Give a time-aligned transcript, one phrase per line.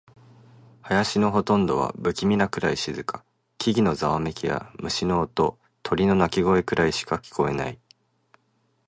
[0.81, 3.23] 林のほとんどは不気味なくらい静か。
[3.59, 7.77] 木々のざわめきや、虫の音、鳥の鳴き声くらいしか聞こえない。